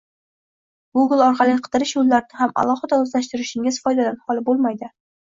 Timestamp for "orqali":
1.25-1.57